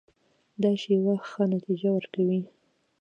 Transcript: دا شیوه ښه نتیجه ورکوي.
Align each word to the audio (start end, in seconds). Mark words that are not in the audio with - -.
دا 0.61 0.71
شیوه 0.81 1.15
ښه 1.29 1.43
نتیجه 1.53 1.89
ورکوي. 1.93 2.41